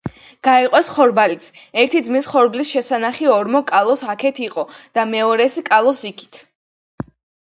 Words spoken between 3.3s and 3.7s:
ორმო